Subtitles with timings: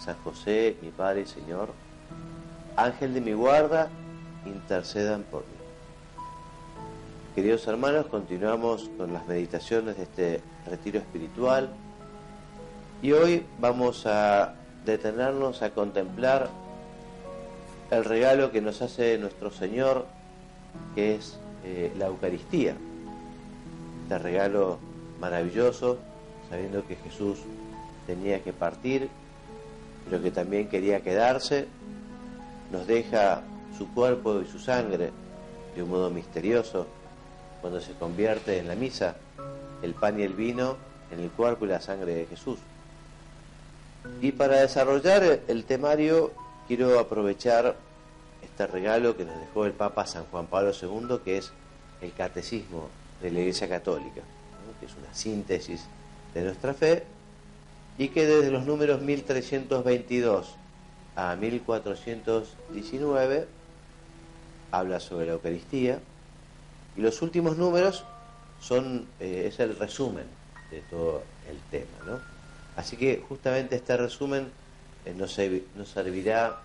[0.00, 1.68] San José, mi Padre y Señor,
[2.76, 3.90] Ángel de mi guarda,
[4.46, 5.48] intercedan por mí.
[7.34, 11.70] Queridos hermanos, continuamos con las meditaciones de este retiro espiritual
[13.02, 14.54] y hoy vamos a
[14.86, 16.48] detenernos a contemplar
[17.90, 20.06] el regalo que nos hace nuestro Señor,
[20.94, 22.74] que es eh, la Eucaristía.
[24.04, 24.78] Este regalo
[25.20, 25.98] maravilloso,
[26.48, 27.40] sabiendo que Jesús
[28.06, 29.10] tenía que partir
[30.04, 31.66] pero que también quería quedarse,
[32.70, 33.42] nos deja
[33.76, 35.10] su cuerpo y su sangre
[35.74, 36.86] de un modo misterioso
[37.60, 39.16] cuando se convierte en la misa
[39.82, 40.76] el pan y el vino
[41.10, 42.58] en el cuerpo y la sangre de Jesús.
[44.20, 46.32] Y para desarrollar el temario
[46.66, 47.76] quiero aprovechar
[48.42, 51.52] este regalo que nos dejó el Papa San Juan Pablo II, que es
[52.00, 52.88] el Catecismo
[53.20, 54.22] de la Iglesia Católica,
[54.78, 55.84] que es una síntesis
[56.34, 57.04] de nuestra fe
[58.00, 60.56] y que desde los números 1322
[61.16, 63.46] a 1419
[64.70, 66.00] habla sobre la Eucaristía
[66.96, 68.06] y los últimos números
[68.58, 70.24] son eh, es el resumen
[70.70, 72.20] de todo el tema, ¿no?
[72.74, 74.50] Así que justamente este resumen
[75.04, 75.38] eh, nos,
[75.76, 76.58] nos, servirá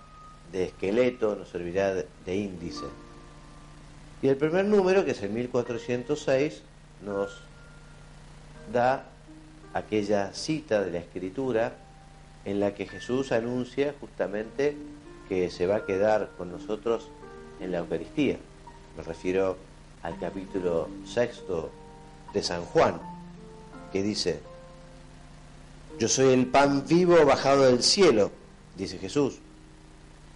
[0.53, 2.85] de esqueleto, nos servirá de, de índice.
[4.21, 6.61] Y el primer número, que es el 1406,
[7.03, 7.41] nos
[8.71, 9.09] da
[9.75, 11.73] aquella cita de la escritura
[12.45, 14.75] en la que Jesús anuncia justamente
[15.27, 17.09] que se va a quedar con nosotros
[17.59, 18.37] en la Eucaristía.
[18.95, 19.57] Me refiero
[20.01, 21.71] al capítulo sexto
[22.33, 23.01] de San Juan,
[23.91, 24.39] que dice,
[25.99, 28.31] yo soy el pan vivo bajado del cielo,
[28.77, 29.39] dice Jesús.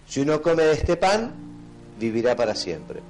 [0.06, 1.32] Si uno come de este pan,
[1.98, 3.00] vivirá para siempre.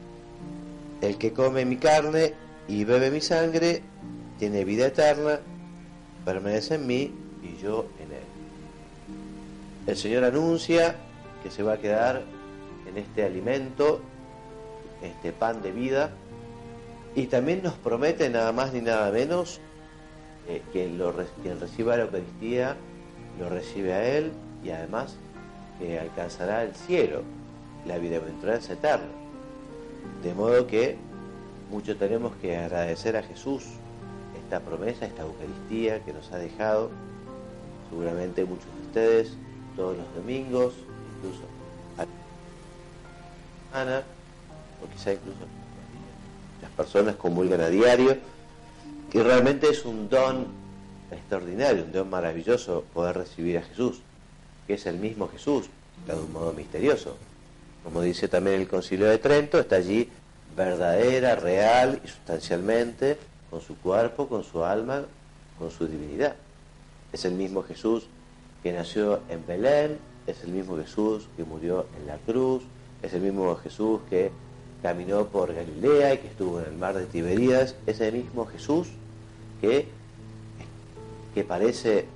[1.00, 2.34] El que come mi carne
[2.69, 3.82] y bebe mi sangre,
[4.38, 5.40] tiene vida eterna
[6.32, 8.24] permanece en mí y yo en él.
[9.86, 10.94] El Señor anuncia
[11.42, 12.22] que se va a quedar
[12.86, 14.00] en este alimento,
[15.02, 16.10] este pan de vida,
[17.16, 19.60] y también nos promete nada más ni nada menos
[20.48, 22.76] eh, que lo, quien reciba la Eucaristía
[23.40, 24.30] lo recibe a Él
[24.62, 25.16] y además
[25.80, 27.22] que alcanzará el cielo,
[27.86, 29.08] la bienaventuranza eterna.
[30.22, 30.96] De modo que
[31.70, 33.64] mucho tenemos que agradecer a Jesús
[34.50, 36.91] esta promesa, esta Eucaristía que nos ha dejado,
[37.88, 39.37] seguramente muchos de ustedes,
[39.77, 40.75] todos los domingos,
[41.15, 41.44] incluso
[41.97, 42.09] a la
[43.71, 44.03] semana,
[44.83, 45.38] o quizá incluso
[46.61, 48.16] las personas comulgan a diario,
[49.09, 50.49] que realmente es un don
[51.12, 54.00] extraordinario, un don maravilloso poder recibir a Jesús,
[54.67, 55.67] que es el mismo Jesús,
[56.09, 57.17] de un modo misterioso.
[57.84, 60.09] Como dice también el Concilio de Trento, está allí
[60.56, 65.03] verdadera, real y sustancialmente con su cuerpo, con su alma,
[65.59, 66.37] con su divinidad.
[67.12, 68.06] Es el mismo Jesús
[68.62, 72.62] que nació en Belén, es el mismo Jesús que murió en la cruz,
[73.03, 74.31] es el mismo Jesús que
[74.83, 78.88] caminó por Galilea y que estuvo en el mar de Tiberías, es el mismo Jesús
[79.61, 79.88] que,
[81.34, 82.06] que parece,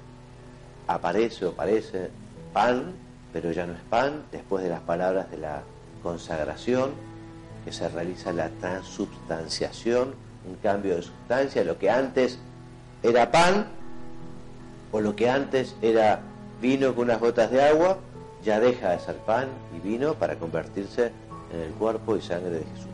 [0.86, 2.10] aparece o parece
[2.52, 2.92] pan,
[3.32, 5.62] pero ya no es pan, después de las palabras de la
[6.02, 6.92] consagración,
[7.64, 10.14] que se realiza la transubstanciación,
[10.48, 12.38] un cambio de sustancia, lo que antes
[13.02, 13.66] era pan
[14.92, 16.20] o lo que antes era
[16.60, 17.98] vino con unas gotas de agua,
[18.44, 21.10] ya deja de ser pan y vino para convertirse
[21.52, 22.88] en el cuerpo y sangre de Jesús.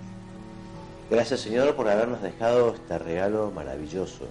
[1.10, 4.26] Gracias Señor por habernos dejado este regalo maravilloso.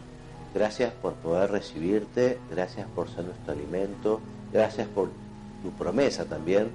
[0.54, 4.20] Gracias por poder recibirte, gracias por ser nuestro alimento,
[4.52, 5.10] gracias por
[5.62, 6.70] tu promesa también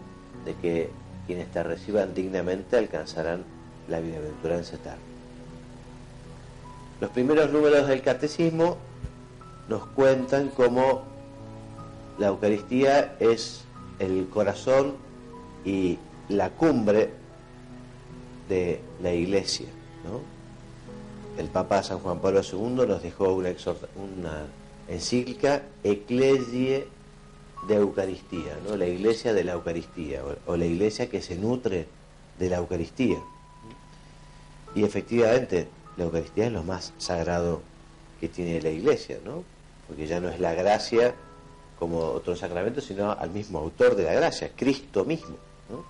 [0.45, 0.91] de que
[1.27, 3.45] quienes te reciban dignamente alcanzarán
[3.89, 5.14] la bienaventuranza eterna.
[7.01, 8.77] Los primeros números del catecismo
[9.69, 11.03] nos cuentan cómo
[12.19, 13.65] la Eucaristía es
[13.99, 14.95] el corazón
[15.65, 15.99] y
[16.29, 17.11] la cumbre
[18.49, 19.67] de la Iglesia.
[21.39, 23.51] El Papa San Juan Pablo II nos dejó una,
[24.89, 26.87] encíclica Ecclesie
[27.67, 31.87] de Eucaristía, la Iglesia de la Eucaristía, o la Iglesia que se nutre
[32.39, 33.19] de la Eucaristía.
[34.75, 37.63] Y efectivamente, la Eucaristía es lo más sagrado
[38.21, 39.45] que tiene la Iglesia, ¿no?
[39.87, 41.15] Porque ya no es la gracia
[41.79, 45.37] como otros sacramentos, sino al mismo autor de la gracia, Cristo mismo.
[45.69, 45.85] ¿no?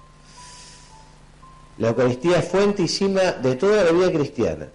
[1.78, 4.68] La Eucaristía es fuente y cima de toda la vida cristiana.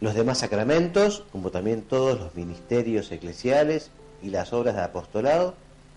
[0.00, 3.90] Los demás sacramentos, como también todos los ministerios eclesiales
[4.22, 5.54] y las obras de apostolado,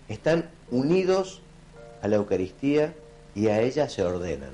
[0.08, 1.40] están unidos
[2.02, 2.94] a la Eucaristía
[3.34, 4.52] y a ella se ordenan.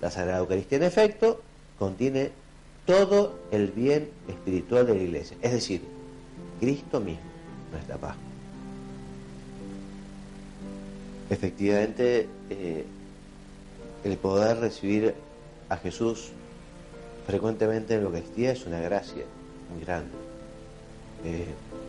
[0.00, 1.40] La Sagrada Eucaristía, en efecto,
[1.78, 2.30] contiene
[2.86, 5.82] todo el bien espiritual de la Iglesia, es decir,
[6.60, 7.20] Cristo mismo,
[7.72, 8.16] nuestra paz.
[11.28, 12.84] Efectivamente, eh,
[14.04, 15.14] el poder recibir
[15.68, 16.30] a Jesús
[17.26, 19.24] frecuentemente en la Eucaristía es una gracia
[19.72, 20.12] muy grande.
[21.24, 21.46] Eh,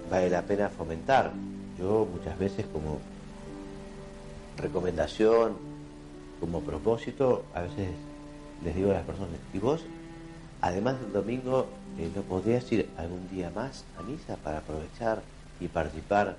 [0.09, 1.31] vale la pena fomentar.
[1.77, 2.99] Yo muchas veces como
[4.57, 5.53] recomendación,
[6.39, 7.89] como propósito, a veces
[8.63, 9.85] les digo a las personas, ¿y vos,
[10.61, 11.67] además del domingo,
[11.97, 15.21] eh, no podrías ir algún día más a misa para aprovechar
[15.59, 16.35] y participar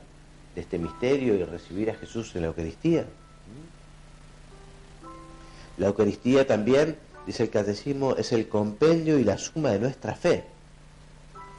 [0.54, 3.06] de este misterio y recibir a Jesús en la Eucaristía?
[5.76, 10.44] La Eucaristía también, dice el Catecismo, es el compendio y la suma de nuestra fe.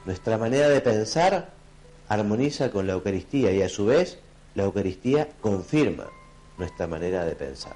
[0.06, 1.50] Nuestra manera de pensar
[2.10, 4.20] armoniza con la Eucaristía y a su vez
[4.56, 6.08] la Eucaristía confirma
[6.58, 7.76] nuestra manera de pensar.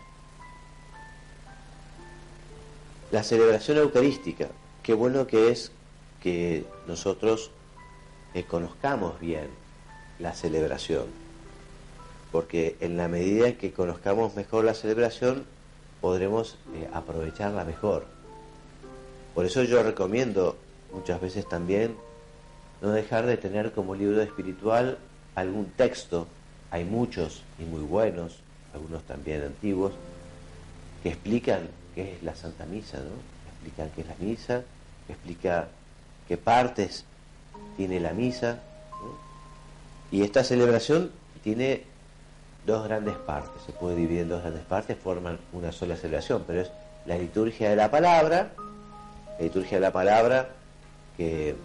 [3.12, 4.48] La celebración eucarística,
[4.84, 5.72] qué bueno que es
[6.22, 7.52] que nosotros
[8.34, 9.48] eh, conozcamos bien
[10.20, 11.06] la celebración,
[12.32, 15.46] porque en la medida que conozcamos mejor la celebración,
[16.02, 18.06] podremos eh, aprovecharla mejor.
[19.34, 20.58] Por eso yo recomiendo
[20.92, 21.96] muchas veces también
[22.82, 24.98] no dejar de tener como libro espiritual
[25.36, 26.28] algún texto,
[26.72, 28.40] hay muchos y muy buenos,
[28.74, 29.94] algunos también antiguos,
[31.02, 33.33] que explican qué es la Santa Misa, ¿no?
[33.64, 34.62] Explican qué es la misa,
[35.08, 35.68] explica
[36.28, 37.06] qué partes
[37.78, 38.60] tiene la misa.
[40.12, 41.12] Y esta celebración
[41.44, 41.84] tiene
[42.66, 46.62] dos grandes partes, se puede dividir en dos grandes partes, forman una sola celebración, pero
[46.62, 46.72] es
[47.06, 48.52] la liturgia de la palabra,
[49.38, 50.50] la liturgia de la palabra
[51.18, 51.56] que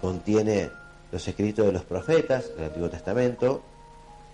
[0.00, 0.70] contiene
[1.10, 3.62] los escritos de los profetas del Antiguo Testamento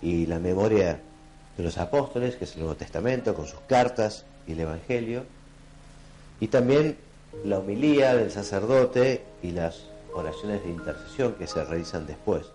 [0.01, 0.99] y la memoria
[1.57, 5.23] de los apóstoles, que es el Nuevo Testamento, con sus cartas y el Evangelio,
[6.39, 6.97] y también
[7.43, 12.45] la homilía del sacerdote y las oraciones de intercesión que se realizan después.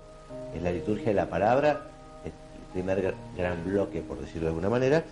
[0.54, 1.88] En la liturgia de la palabra,
[2.24, 2.32] el
[2.72, 5.04] primer gran bloque, por decirlo de alguna manera,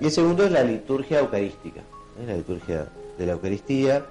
[0.00, 2.26] y el segundo es la liturgia eucarística, ¿eh?
[2.26, 2.86] la liturgia
[3.18, 4.04] de la Eucaristía,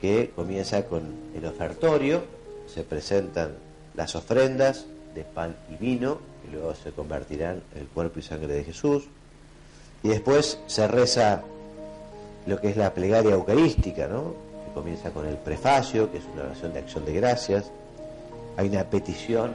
[0.00, 1.02] que comienza con
[1.34, 2.22] el ofertorio,
[2.66, 3.54] se presentan
[3.94, 8.54] las ofrendas de pan y vino, que luego se convertirán en el cuerpo y sangre
[8.54, 9.04] de Jesús,
[10.02, 11.42] y después se reza
[12.46, 14.34] lo que es la plegaria eucarística, ¿no?
[14.66, 17.70] que comienza con el prefacio, que es una oración de acción de gracias,
[18.56, 19.52] hay una petición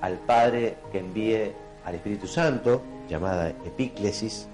[0.00, 1.52] al Padre que envíe
[1.84, 4.48] al Espíritu Santo, llamada epíclesis,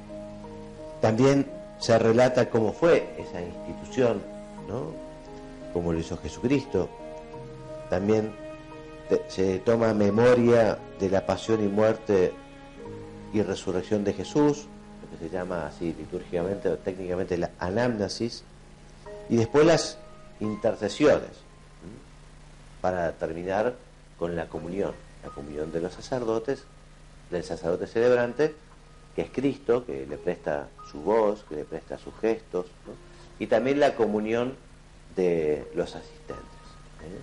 [1.00, 1.46] también
[1.78, 4.22] se relata cómo fue esa institución,
[4.68, 4.92] ¿no?
[5.72, 6.88] como lo hizo Jesucristo,
[7.90, 8.32] también
[9.28, 12.32] se toma memoria de la pasión y muerte
[13.32, 14.68] y resurrección de Jesús,
[15.18, 18.44] que se llama así litúrgicamente o técnicamente la anamnesis,
[19.28, 19.98] y después las
[20.40, 21.30] intercesiones,
[22.80, 23.74] para terminar
[24.18, 24.92] con la comunión,
[25.22, 26.64] la comunión de los sacerdotes,
[27.30, 28.54] del sacerdote celebrante,
[29.14, 32.66] que es Cristo, que le presta su voz, que le presta sus gestos,
[33.38, 34.54] y también la comunión
[35.16, 36.44] de los asistentes.
[37.02, 37.20] ¿eh?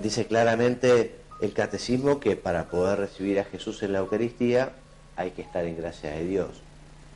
[0.00, 4.72] Dice claramente el catecismo que para poder recibir a Jesús en la Eucaristía
[5.20, 6.48] hay que estar en gracia de Dios.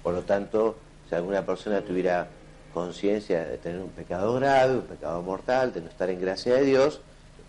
[0.02, 0.76] Por lo tanto,
[1.08, 2.28] si alguna persona tuviera
[2.72, 6.64] conciencia de tener un pecado grave, un pecado mortal, de no estar en gracia de
[6.64, 7.00] Dios,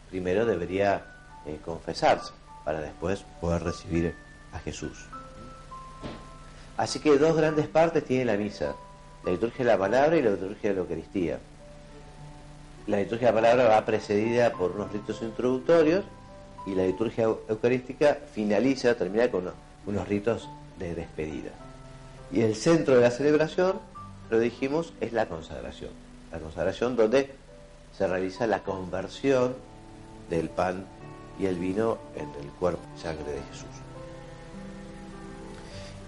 [0.09, 1.03] primero debería
[1.45, 2.31] eh, confesarse
[2.63, 4.15] para después poder recibir
[4.53, 5.05] a Jesús.
[6.77, 8.75] Así que dos grandes partes tiene la misa,
[9.23, 11.39] la liturgia de la palabra y la liturgia de la Eucaristía
[12.87, 16.05] la liturgia de la palabra va precedida por unos ritos introductorios
[16.67, 19.51] y la liturgia eucarística finaliza, termina con
[20.07, 20.49] ritos
[20.79, 21.51] de despedida.
[22.31, 23.79] Y el centro de la celebración,
[24.29, 25.91] lo dijimos, es la consagración.
[26.31, 27.33] La consagración donde
[27.97, 29.55] se realiza la conversión
[30.29, 30.85] del pan
[31.39, 33.67] y el vino en el cuerpo y sangre de Jesús.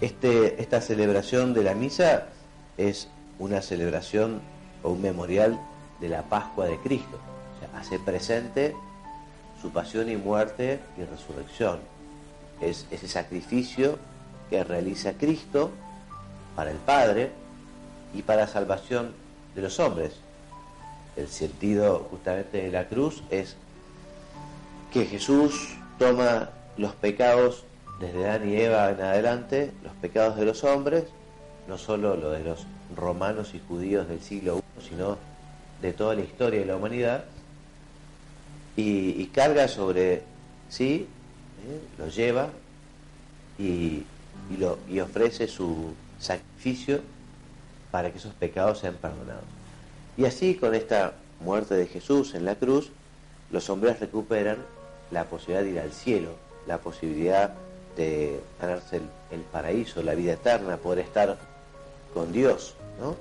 [0.02, 2.28] Este, esta celebración de la misa
[2.78, 3.08] es
[3.40, 4.42] una celebración
[4.84, 5.60] o un memorial
[6.00, 7.20] de la Pascua de Cristo.
[7.56, 8.76] O sea, hace presente
[9.62, 11.80] su pasión y muerte y resurrección.
[12.62, 13.98] Es ese sacrificio
[14.50, 15.72] que realiza Cristo
[16.56, 17.32] para el Padre
[18.14, 19.14] y para la salvación
[19.56, 20.14] de los hombres.
[21.16, 23.56] El sentido justamente de la cruz es
[24.92, 27.64] que Jesús toma los pecados
[28.00, 31.06] desde Adán y Eva en adelante, los pecados de los hombres,
[31.68, 35.18] no solo los de los romanos y judíos del siglo I, sino
[35.82, 37.26] de toda la historia de la humanidad,
[38.76, 40.22] y, carga sobre
[40.70, 41.08] sí,
[41.66, 41.80] ¿eh?
[41.98, 42.50] lo lleva
[43.58, 44.04] y,
[44.58, 47.02] lo, y ofrece su sacrificio
[47.92, 49.44] para que esos pecados sean perdonados.
[50.18, 52.92] Y así con esta muerte de Jesús en la cruz,
[53.52, 54.58] los hombres recuperan
[55.12, 56.32] la posibilidad de ir al cielo,
[56.68, 57.54] la posibilidad
[57.96, 61.38] de ganarse el, paraíso, la vida eterna, poder estar
[62.14, 62.76] con Dios.
[63.00, 63.16] ¿no?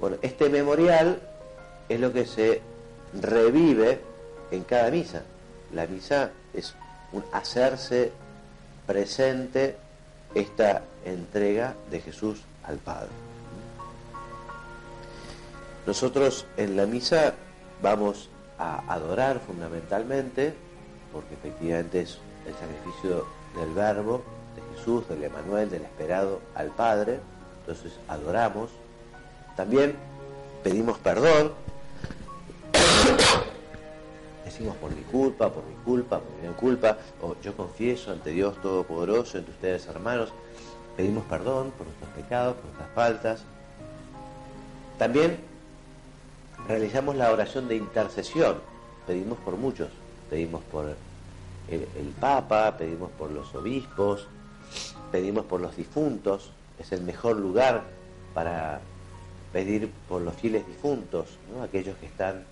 [0.00, 1.20] Bueno, este memorial
[1.88, 2.62] es lo que se
[3.20, 4.00] revive
[4.50, 5.22] en cada misa.
[5.72, 6.74] La misa es
[7.32, 8.12] hacerse
[8.86, 9.76] presente
[10.34, 13.10] esta entrega de Jesús al Padre.
[15.86, 17.34] Nosotros en la misa
[17.82, 18.28] vamos
[18.58, 20.54] a adorar fundamentalmente,
[21.12, 23.26] porque efectivamente es el sacrificio
[23.56, 24.22] del Verbo,
[24.54, 27.18] de Jesús, del Emanuel, del esperado al Padre,
[27.60, 28.70] entonces adoramos.
[29.56, 29.96] También
[30.62, 31.52] pedimos perdón,
[34.52, 38.60] decimos por mi culpa, por mi culpa, por mi culpa, o yo confieso ante Dios
[38.60, 40.30] Todopoderoso, entre ustedes hermanos,
[40.94, 43.44] pedimos perdón por nuestros pecados, por nuestras faltas.
[44.98, 45.38] También
[46.68, 48.56] realizamos la oración de intercesión,
[49.06, 49.88] pedimos por muchos,
[50.28, 50.96] pedimos por
[51.70, 54.28] el, Papa, pedimos por los obispos,
[55.10, 57.84] pedimos por los difuntos, es el mejor lugar
[58.34, 58.80] para
[59.50, 62.44] pedir por los fieles difuntos, aquellos que están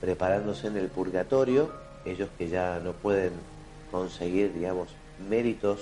[0.00, 1.70] preparándose en el purgatorio,
[2.04, 3.32] ellos que ya no pueden
[3.90, 4.88] conseguir, digamos,
[5.28, 5.80] méritos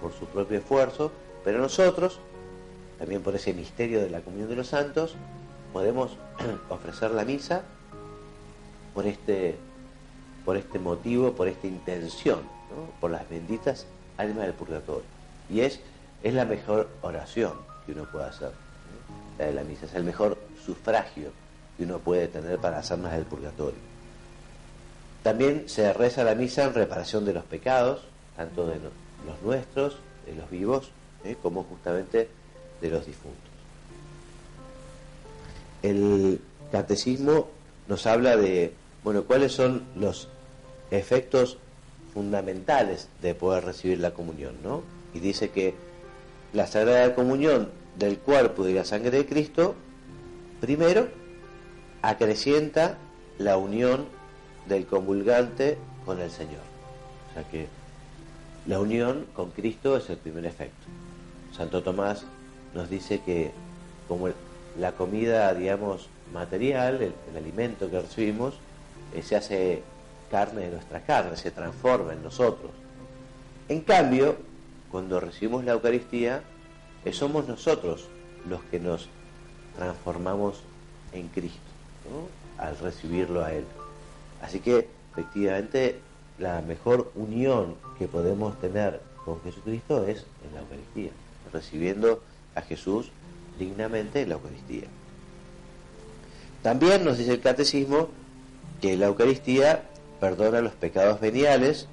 [0.00, 1.12] por su propio esfuerzo,
[1.44, 2.20] pero nosotros,
[2.98, 5.16] también por ese misterio de la comunión de los santos,
[5.72, 6.16] podemos
[6.68, 7.62] ofrecer la misa
[8.94, 9.56] por este,
[10.44, 12.40] por este motivo, por esta intención,
[13.00, 15.04] por las benditas almas del purgatorio.
[15.50, 15.80] Y es,
[16.22, 17.52] es la mejor oración
[17.84, 18.52] que uno puede hacer,
[19.38, 21.30] la de la misa, es el mejor sufragio
[21.76, 23.78] que uno puede tener para hacernos del purgatorio.
[25.22, 28.02] También se reza la misa en reparación de los pecados,
[28.36, 30.90] tanto de los nuestros, de los vivos,
[31.24, 31.36] ¿eh?
[31.42, 32.28] como justamente
[32.80, 33.40] de los difuntos.
[35.82, 36.40] El
[36.70, 37.48] catecismo
[37.88, 38.72] nos habla de,
[39.04, 40.28] bueno, cuáles son los
[40.90, 41.58] efectos
[42.14, 44.82] fundamentales de poder recibir la comunión, ¿no?
[45.12, 45.74] Y dice que
[46.52, 49.74] la Sagrada Comunión del cuerpo y la sangre de Cristo,
[50.60, 51.08] primero,
[52.08, 52.98] acrecienta
[53.38, 54.06] la unión
[54.68, 56.62] del comulgante con el Señor.
[57.30, 57.66] O sea que
[58.66, 60.86] la unión con Cristo es el primer efecto.
[61.52, 62.24] Santo Tomás
[62.74, 63.50] nos dice que
[64.06, 64.28] como
[64.78, 68.54] la comida, digamos, material, el, alimento que recibimos,
[69.14, 69.82] eh, se hace
[70.30, 72.70] carne de nuestra carne, se transforma en nosotros.
[73.68, 74.36] En cambio,
[74.92, 76.42] cuando recibimos la Eucaristía,
[77.04, 78.08] eh, somos nosotros
[78.48, 79.08] los que nos
[79.76, 80.60] transformamos
[81.12, 81.65] en Cristo,
[82.58, 83.64] al recibirlo a Él.
[84.42, 86.00] Así que, efectivamente,
[86.38, 91.10] la mejor unión que podemos tener con Jesucristo es en la Eucaristía
[91.52, 92.22] recibiendo
[92.54, 93.10] a Jesús
[93.58, 94.86] dignamente en la Eucaristía.
[96.62, 98.08] También nos dice el catecismo
[98.80, 99.84] que la Eucaristía
[100.20, 101.86] perdona los pecados veniales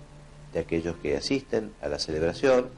[0.54, 2.70] de aquellos que asisten a la celebración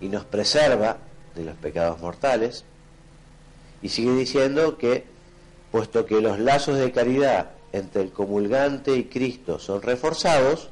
[0.00, 0.98] y nos preserva
[1.34, 2.64] de los pecados mortales.
[3.82, 5.04] Y sigue diciendo que,
[5.72, 10.68] puesto que los lazos de caridad entre el comulgante y Cristo son reforzados,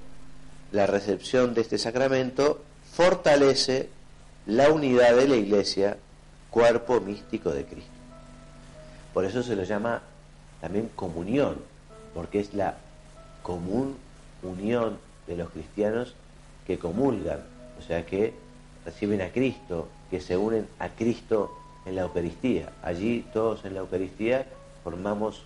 [0.73, 3.89] la recepción de este sacramento fortalece
[4.47, 5.97] la unidad de la iglesia,
[6.51, 7.91] cuerpo místico de Cristo.
[9.15, 10.03] Por eso se lo llama
[10.61, 11.57] también comunión,
[12.15, 12.77] porque es la
[13.43, 13.97] común
[14.43, 16.15] unión de los cristianos
[16.67, 17.41] que comulgan,
[17.79, 18.35] o sea que
[18.85, 22.71] reciben a Cristo, que se unen a Cristo en la Eucaristía.
[22.83, 24.47] Allí todos en la Eucaristía
[24.91, 25.43] formamos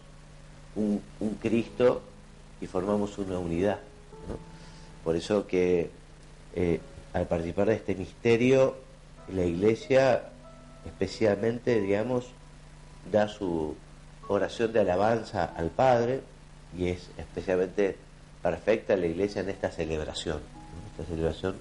[0.75, 1.03] un,
[1.43, 2.01] Cristo
[2.63, 3.79] y formamos una unidad.
[5.05, 5.91] Por eso que
[6.55, 6.81] eh,
[7.13, 8.75] al participar de este misterio
[9.29, 10.31] la iglesia
[10.87, 12.29] especialmente, digamos,
[13.13, 13.77] da su
[14.29, 16.23] oración de alabanza al Padre
[16.77, 17.97] y es especialmente
[18.43, 20.41] perfecta la iglesia en esta celebración,
[20.93, 21.57] esta celebración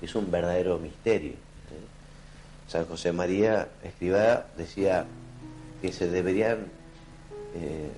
[0.00, 1.32] es un verdadero misterio.
[1.32, 2.66] ¿eh?
[2.66, 5.04] San José María Escribá decía
[5.82, 6.68] que se deberían
[7.56, 7.90] eh,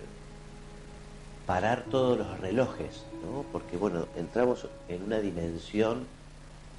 [1.47, 3.45] parar todos los relojes, ¿no?
[3.53, 6.07] porque bueno, entramos en una dimensión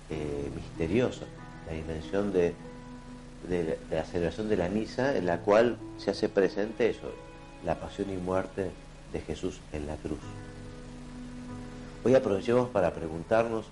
[0.09, 1.25] eh, misteriosa,
[1.67, 2.53] la dimensión de,
[3.49, 7.11] de, de la celebración de la misa en la cual se hace presente eso,
[7.65, 8.71] la pasión y muerte
[9.11, 10.19] de Jesús en la cruz.
[12.03, 13.65] Hoy aprovechemos para preguntarnos,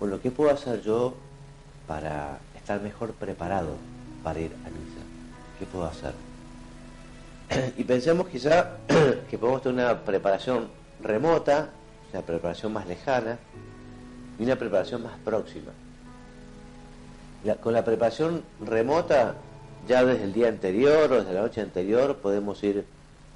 [0.00, 1.14] bueno, ¿qué puedo hacer yo
[1.86, 3.76] para estar mejor preparado
[4.24, 5.02] para ir a misa?
[5.58, 6.31] ¿Qué puedo hacer?
[7.76, 8.78] Y pensemos quizá
[9.30, 10.68] que podemos tener una preparación
[11.02, 11.70] remota,
[12.12, 13.38] una preparación más lejana
[14.38, 15.72] y una preparación más próxima.
[17.60, 19.34] Con la preparación remota,
[19.88, 22.84] ya desde el día anterior o desde la noche anterior, podemos ir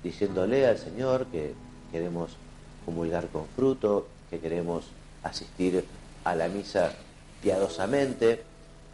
[0.03, 1.55] diciéndole al Señor que
[1.91, 2.37] queremos
[2.85, 4.85] comulgar con fruto, que queremos
[5.25, 5.85] asistir
[6.23, 6.93] a la misa
[7.43, 8.43] piadosamente,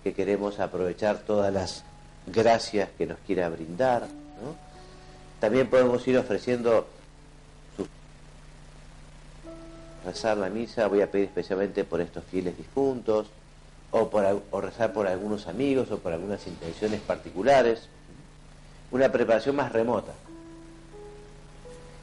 [0.03, 1.85] que queremos aprovechar todas las
[2.27, 4.09] gracias que nos quiera brindar.
[5.43, 6.87] También podemos ir ofreciendo
[10.05, 13.27] rezar la misa, voy a pedir especialmente por estos fieles difuntos,
[13.91, 17.89] o, por, rezar por algunos amigos o por algunas intenciones particulares.
[18.93, 20.13] Una preparación más remota.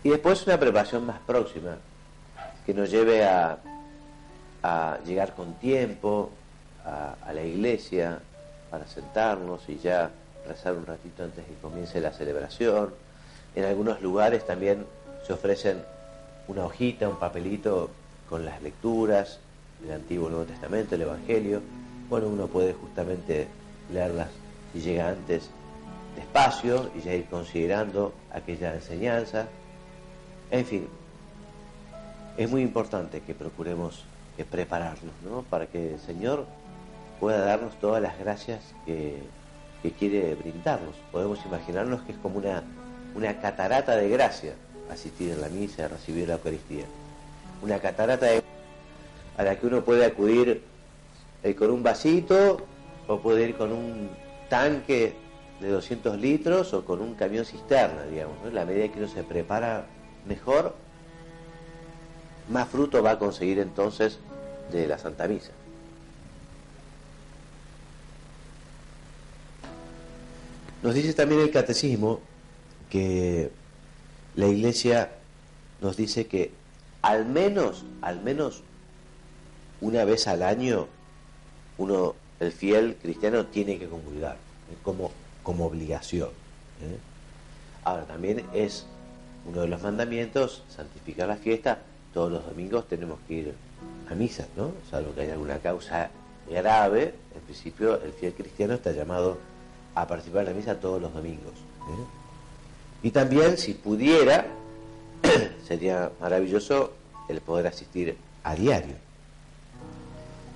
[0.04, 1.78] Y después una preparación más próxima,
[2.66, 3.58] que nos lleve a,
[4.64, 6.30] a llegar con tiempo
[6.84, 8.20] a, a la iglesia
[8.70, 10.12] para sentarnos y ya
[10.46, 13.08] rezar un ratito antes que comience la celebración.
[13.56, 14.86] En algunos lugares también
[15.26, 15.84] se ofrecen
[16.48, 17.90] una hojita, un papelito
[18.30, 19.40] con las lecturas
[19.82, 21.62] del Antiguo y Nuevo Testamento, el Evangelio.
[22.10, 23.48] Bueno, uno puede justamente
[23.92, 24.30] leerlas
[24.74, 25.50] si llega antes
[26.16, 29.48] despacio y ya ir considerando aquella enseñanza.
[30.52, 30.88] En fin,
[32.38, 34.04] es muy importante que procuremos
[34.50, 35.44] prepararnos, ¿no?
[35.44, 36.46] Para que el Señor
[37.20, 39.22] pueda darnos todas las gracias que
[39.98, 40.96] quiere brindarnos.
[41.12, 42.64] Podemos imaginarnos que es como una,
[43.16, 44.54] una catarata de gracia
[44.92, 46.86] asistir a la misa, recibir la Eucaristía.
[47.62, 48.44] Una catarata de
[49.38, 50.64] a la que uno puede acudir
[51.44, 52.66] eh, con un vasito
[53.08, 54.10] o puede ir con un
[54.50, 55.14] tanque
[55.62, 58.38] de 200 litros o con un camión cisterna, digamos.
[58.46, 59.86] En la medida que uno se prepara
[60.26, 60.76] mejor,
[62.50, 64.20] más fruto va a conseguir entonces
[64.72, 65.52] de la Santa Misa.
[70.82, 72.22] Nos dice también el catecismo
[72.90, 73.52] que
[74.36, 75.12] la iglesia
[75.82, 76.52] nos dice que
[77.02, 78.64] al menos, al menos
[79.82, 80.88] una vez al año,
[81.78, 84.38] uno, el fiel cristiano, tiene que comulgar
[84.84, 85.12] como,
[85.44, 86.30] como obligación.
[86.82, 86.98] ¿eh?
[87.84, 88.86] Ahora, también es
[89.46, 91.80] uno de los mandamientos santificar la fiesta.
[92.14, 93.54] Todos los domingos tenemos que ir
[94.10, 94.72] a misa, ¿no?
[94.90, 96.10] Salvo que haya alguna causa
[96.50, 99.38] grave, en principio el fiel cristiano está llamado
[99.96, 101.54] a participar en la misa todos los domingos.
[101.54, 102.19] ¿eh?
[103.02, 104.48] Y también, si pudiera,
[105.68, 106.94] sería maravilloso
[107.28, 108.96] el poder asistir a diario.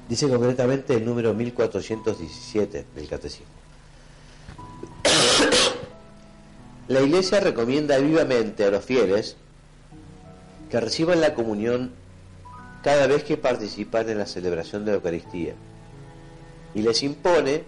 [0.10, 3.48] Dice concretamente el número 1417 del Catecismo.
[6.88, 9.38] La Iglesia recomienda vivamente a los fieles
[10.70, 11.94] que reciban la comunión
[12.84, 15.54] cada vez que participan en la celebración de la Eucaristía
[16.76, 17.64] y les impone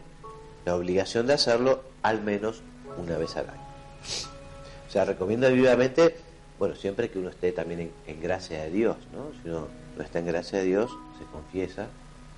[0.66, 2.62] la obligación de hacerlo al menos
[2.98, 3.62] una vez al año.
[4.96, 6.16] Sea, recomienda vivamente,
[6.58, 9.28] bueno, siempre que uno esté también en, gracia de Dios, ¿no?
[9.44, 11.88] Si uno no está en gracia de Dios, se confiesa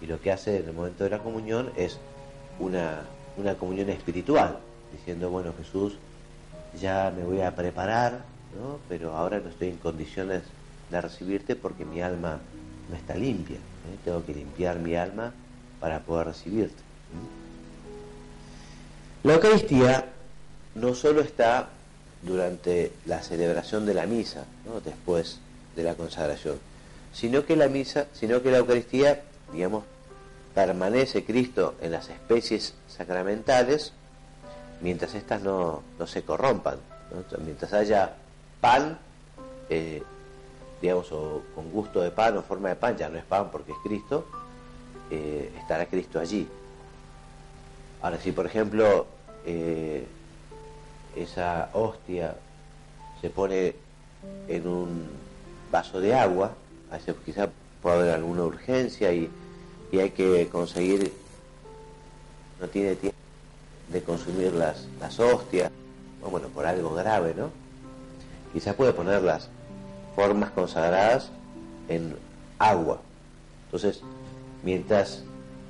[0.01, 1.99] y lo que hace en el momento de la comunión es
[2.57, 3.01] una,
[3.37, 4.57] una comunión espiritual,
[4.91, 5.99] diciendo, bueno, Jesús,
[6.81, 8.23] ya me voy a preparar,
[8.59, 8.79] ¿no?
[8.89, 10.41] pero ahora no estoy en condiciones
[10.89, 12.39] de recibirte porque mi alma
[12.89, 13.97] no está limpia, ¿eh?
[14.03, 15.31] tengo que limpiar mi alma
[15.79, 16.81] para poder recibirte.
[19.23, 20.05] La Eucaristía
[20.73, 21.69] no solo está
[22.21, 24.81] durante la celebración de la misa, ¿no?
[24.81, 25.39] después
[25.75, 26.59] de la consagración,
[27.13, 29.83] sino que la misa, sino que la Eucaristía, digamos,
[30.53, 33.93] permanece Cristo en las especies sacramentales
[34.81, 36.77] mientras éstas no, no se corrompan,
[37.43, 38.15] mientras haya
[38.61, 38.97] pan,
[39.69, 40.03] eh,
[40.81, 43.71] digamos, o con gusto de pan o forma de pan, ya no es pan porque
[43.71, 44.27] es Cristo,
[45.09, 46.47] eh, estará Cristo allí.
[48.01, 49.07] Ahora, si por ejemplo
[49.45, 50.05] eh,
[51.21, 52.35] esa hostia
[53.21, 53.75] se pone
[54.47, 55.07] en un
[55.71, 56.53] vaso de agua,
[57.25, 57.49] quizá
[57.81, 59.29] puede haber alguna urgencia y,
[59.93, 61.11] hay que conseguir,
[62.59, 63.17] no tiene tiempo
[63.89, 65.71] de consumir las, las hostias,
[66.21, 67.49] o bueno, por algo grave, ¿no?
[68.53, 69.49] Quizás puede poner las
[70.15, 71.31] formas consagradas
[71.87, 72.15] en
[72.59, 72.99] agua.
[73.65, 74.03] Entonces,
[74.63, 75.23] Mientras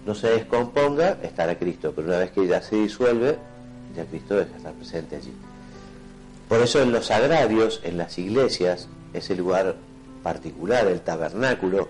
[0.06, 3.38] no se descomponga, estará Cristo, pero una vez que ya se disuelve,
[4.06, 5.34] Cristo deja de estar presente allí.
[6.48, 9.76] Por eso en los agrarios, en las iglesias, ese lugar
[10.24, 11.88] particular, el tabernáculo,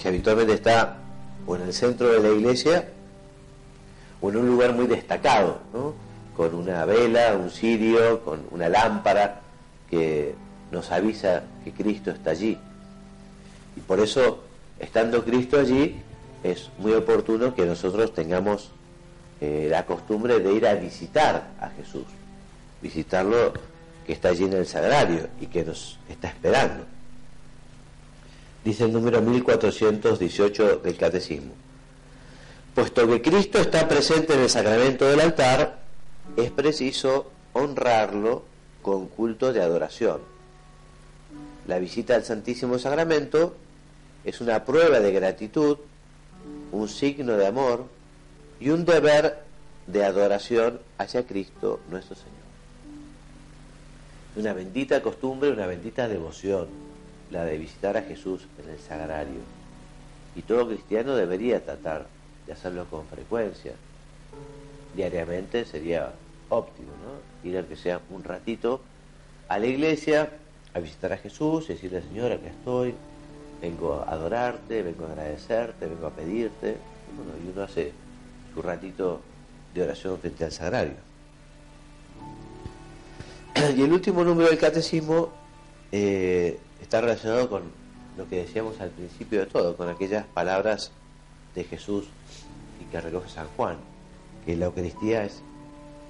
[0.00, 0.98] que habitualmente está
[1.46, 2.88] o en el centro de la iglesia
[4.20, 5.94] o en un lugar muy destacado, ¿no?
[6.36, 9.40] con una vela, un cirio, con una lámpara
[9.88, 10.34] que
[10.70, 12.58] nos avisa que Cristo está allí.
[13.76, 14.40] Y por eso,
[14.78, 15.96] estando Cristo allí,
[16.42, 18.70] es muy oportuno que nosotros tengamos
[19.40, 22.04] eh, la costumbre de ir a visitar a Jesús,
[22.80, 23.52] visitarlo
[24.06, 26.84] que está allí en el sagrario y que nos está esperando.
[28.64, 31.52] Dice el número 1418 del Catecismo.
[32.74, 35.80] Puesto que Cristo está presente en el sacramento del altar,
[36.36, 38.44] es preciso honrarlo
[38.82, 40.20] con culto de adoración.
[41.66, 43.56] La visita al Santísimo Sacramento
[44.24, 45.78] es una prueba de gratitud,
[46.72, 47.86] un signo de amor
[48.60, 49.38] y un deber
[49.86, 52.34] de adoración hacia Cristo nuestro Señor.
[54.36, 56.68] Una bendita costumbre, una bendita devoción,
[57.30, 59.40] la de visitar a Jesús en el sagrario.
[60.34, 62.06] Y todo cristiano debería tratar
[62.46, 63.72] de hacerlo con frecuencia.
[64.94, 66.12] Diariamente sería
[66.48, 67.48] óptimo, ¿no?
[67.48, 68.80] Ir al que sea un ratito
[69.48, 70.30] a la iglesia
[70.74, 72.94] a visitar a Jesús y decirle, Señor, aquí estoy,
[73.62, 76.76] vengo a adorarte, vengo a agradecerte, vengo a pedirte.
[77.16, 77.92] Bueno, y uno hace
[78.56, 79.20] su ratito
[79.74, 80.94] de oración frente al sagrario.
[83.76, 85.28] Y el último número del catecismo
[85.92, 87.64] eh, está relacionado con
[88.16, 90.90] lo que decíamos al principio de todo, con aquellas palabras
[91.54, 92.06] de Jesús
[92.80, 93.76] y que recoge San Juan,
[94.46, 95.42] que la Eucaristía es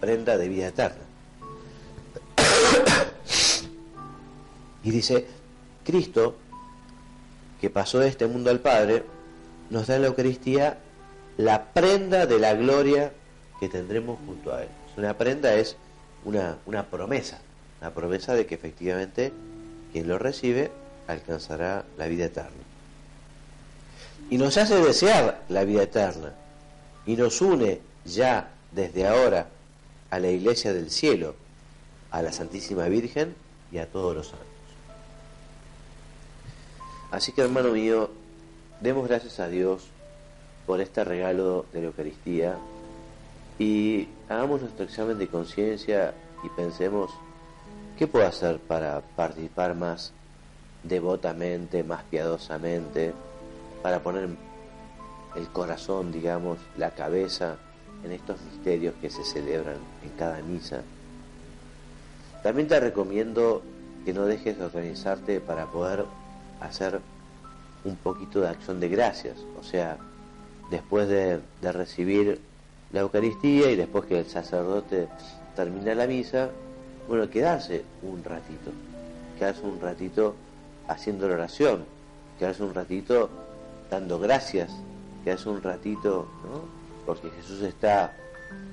[0.00, 1.02] prenda de vida eterna.
[4.84, 5.26] y dice,
[5.84, 6.36] Cristo,
[7.60, 9.04] que pasó de este mundo al Padre,
[9.68, 10.78] nos da en la Eucaristía
[11.36, 13.12] la prenda de la gloria
[13.60, 14.68] que tendremos junto a Él.
[14.96, 15.76] Una prenda es
[16.24, 17.38] una, una promesa,
[17.80, 19.32] la promesa de que efectivamente
[19.92, 20.70] quien lo recibe
[21.06, 22.50] alcanzará la vida eterna.
[24.30, 26.32] Y nos hace desear la vida eterna
[27.04, 29.48] y nos une ya desde ahora
[30.10, 31.36] a la iglesia del cielo,
[32.10, 33.34] a la Santísima Virgen
[33.70, 34.46] y a todos los santos.
[37.10, 38.10] Así que hermano mío,
[38.80, 39.84] demos gracias a Dios
[40.66, 42.56] por este regalo de la Eucaristía
[43.58, 46.12] y hagamos nuestro examen de conciencia
[46.44, 47.10] y pensemos
[47.98, 50.12] qué puedo hacer para participar más
[50.82, 53.14] devotamente, más piadosamente,
[53.82, 54.28] para poner
[55.36, 57.56] el corazón, digamos, la cabeza
[58.04, 60.82] en estos misterios que se celebran en cada misa.
[62.42, 63.62] También te recomiendo
[64.04, 66.04] que no dejes de organizarte para poder
[66.60, 67.00] hacer
[67.84, 69.96] un poquito de acción de gracias, o sea,
[70.70, 72.40] después de, recibir
[72.92, 75.08] la Eucaristía y después que el sacerdote
[75.54, 76.50] termina la misa,
[77.08, 78.70] bueno, quedarse un ratito,
[79.38, 80.34] quedarse un ratito
[80.88, 81.84] haciendo la oración,
[82.38, 83.28] quedarse un ratito
[83.90, 84.70] dando gracias,
[85.24, 86.62] quedarse un ratito, ¿no?
[87.04, 88.12] porque Jesús está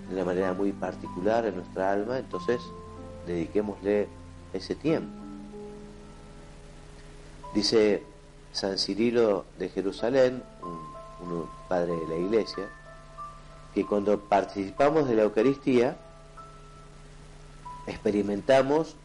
[0.07, 2.61] de una manera muy particular en nuestra alma, entonces
[3.25, 4.07] dediquémosle
[4.53, 5.11] ese tiempo.
[7.53, 8.03] Dice
[8.51, 10.92] San Cirilo de Jerusalén, un,
[11.67, 12.69] padre de la iglesia,
[13.73, 15.97] que cuando participamos de la Eucaristía,
[17.87, 18.95] experimentamos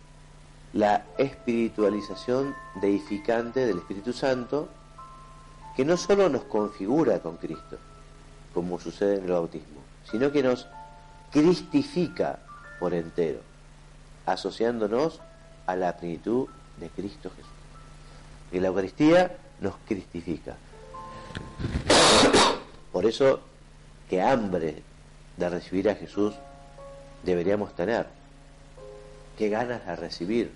[0.73, 4.69] la espiritualización deificante del Espíritu Santo,
[5.77, 7.79] que no solo nos configura con Cristo,
[8.53, 10.67] como sucede en el bautismo, sino que nos
[11.31, 12.41] cristifica
[12.79, 13.41] por entero,
[14.27, 15.21] asociándonos
[15.67, 17.53] a la plenitud de Cristo Jesús.
[18.53, 20.57] Y la Eucaristía nos cristifica.
[22.93, 23.41] Por eso,
[24.09, 24.83] qué hambre
[25.37, 26.35] de recibir a Jesús
[27.23, 28.07] deberíamos tener.
[29.37, 30.51] Qué ganas de recibir,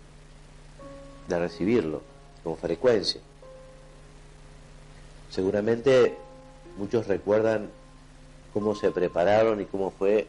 [1.29, 2.03] de recibirlo
[2.43, 3.21] con frecuencia.
[5.31, 6.17] Seguramente
[6.77, 7.71] muchos recuerdan
[8.53, 10.27] cómo se prepararon y cómo fue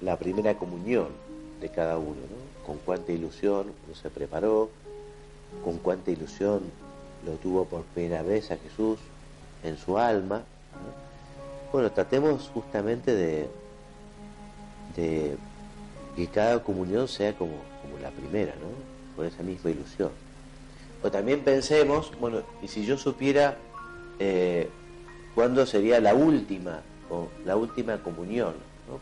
[0.00, 1.08] la primera comunión
[1.60, 2.66] de cada uno, ¿no?
[2.66, 4.70] con cuánta ilusión uno se preparó,
[5.64, 6.62] con cuánta ilusión
[7.26, 8.98] lo tuvo por primera vez a Jesús
[9.64, 10.42] en su alma.
[11.72, 13.48] Bueno, tratemos justamente de,
[14.94, 19.16] que cada comunión sea como, como la primera, ¿no?
[19.16, 20.10] con esa misma ilusión.
[21.02, 23.56] O también pensemos, bueno, y si yo supiera
[24.18, 24.68] eh,
[25.34, 26.82] cuándo sería la última
[27.44, 28.54] la última comunión,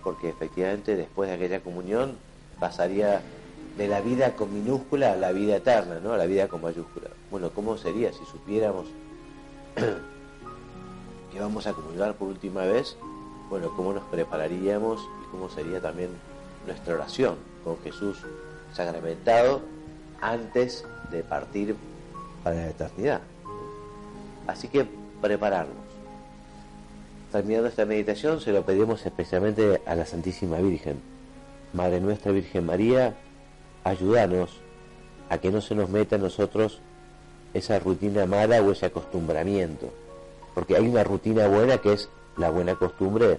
[0.02, 2.16] porque efectivamente después de aquella comunión
[2.58, 3.20] pasaría
[3.76, 6.12] de la vida con minúscula a la vida eterna, ¿no?
[6.12, 7.08] a la vida con mayúscula.
[7.30, 8.86] Bueno, ¿cómo sería si supiéramos
[11.32, 12.96] que vamos a comulgar por última vez,
[13.50, 16.10] bueno, cómo nos prepararíamos y cómo sería también
[16.66, 18.18] nuestra oración con Jesús
[18.72, 19.62] sacramentado
[20.20, 21.76] antes de partir
[22.44, 23.20] para la eternidad.
[24.46, 24.86] Así que
[25.20, 25.76] prepararnos.
[27.32, 31.00] Terminando esta meditación, se lo pedimos especialmente a la Santísima Virgen.
[31.74, 33.14] Madre nuestra Virgen María,
[33.84, 34.60] ayúdanos
[35.28, 36.80] a que no se nos meta en nosotros
[37.52, 39.92] esa rutina mala o ese acostumbramiento.
[40.58, 43.38] Porque hay una rutina buena que es la buena costumbre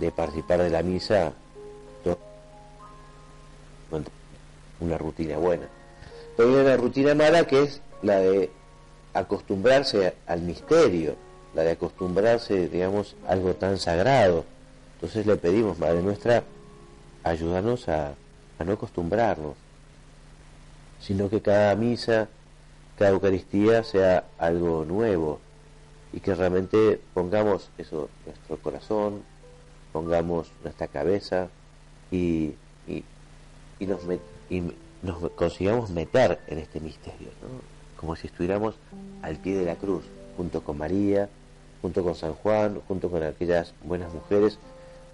[0.00, 1.32] de participar de la misa.
[4.80, 5.68] Una rutina buena.
[6.36, 8.50] Pero hay una rutina mala que es la de
[9.14, 11.14] acostumbrarse al misterio,
[11.54, 14.44] la de acostumbrarse, digamos, a algo tan sagrado.
[14.94, 16.42] Entonces le pedimos, Madre nuestra,
[17.22, 18.14] ayúdanos a,
[18.58, 19.54] a no acostumbrarnos,
[21.00, 22.26] sino que cada misa,
[22.98, 25.38] cada Eucaristía sea algo nuevo
[26.12, 29.22] y que realmente pongamos eso, nuestro corazón,
[29.92, 31.48] pongamos nuestra cabeza
[32.10, 32.54] y,
[32.86, 33.04] y,
[33.78, 34.62] y nos, met, y
[35.02, 37.60] nos consigamos meter en este misterio, ¿no?
[37.96, 38.74] como si estuviéramos
[39.22, 40.04] al pie de la cruz,
[40.36, 41.28] junto con María,
[41.82, 44.58] junto con San Juan, junto con aquellas buenas mujeres,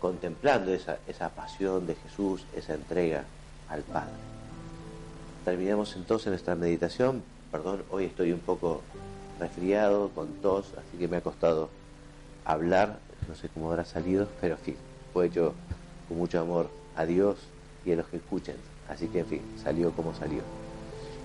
[0.00, 3.24] contemplando esa, esa pasión de Jesús, esa entrega
[3.68, 4.12] al Padre.
[5.44, 7.22] Terminamos entonces nuestra meditación.
[7.50, 8.82] Perdón, hoy estoy un poco
[9.38, 11.68] resfriado, con tos, así que me ha costado
[12.44, 12.98] hablar.
[13.28, 14.76] No sé cómo habrá salido, pero en fin,
[15.12, 15.54] fue hecho
[16.08, 17.38] con mucho amor a Dios
[17.84, 18.56] y a los que escuchen.
[18.88, 20.42] Así que en fin, salió como salió.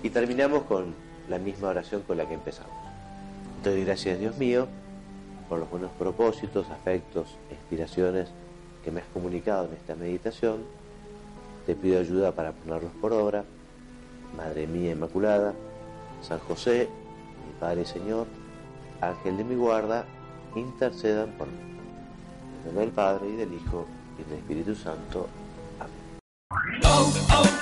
[0.02, 0.94] Y terminamos con
[1.28, 2.72] la misma oración con la que empezamos.
[3.62, 4.66] Te doy gracias, Dios mío,
[5.48, 8.28] por los buenos propósitos, afectos, inspiraciones
[8.84, 10.64] que me has comunicado en esta meditación.
[11.66, 13.44] Te pido ayuda para ponerlos por obra.
[14.36, 15.54] Madre mía Inmaculada,
[16.22, 16.88] San José,
[17.42, 18.26] mi Padre y Señor,
[19.00, 20.04] Ángel de mi guarda,
[20.54, 21.54] intercedan por mí.
[21.60, 23.86] En nombre del Padre y del Hijo
[24.18, 25.28] y del Espíritu Santo.
[25.80, 26.82] Amén.
[26.84, 27.61] Oh, oh.